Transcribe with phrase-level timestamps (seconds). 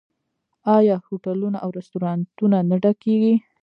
[0.77, 3.35] آیا هوټلونه او رستورانتونه نه ډکیږي؟